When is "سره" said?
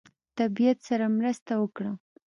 0.87-1.05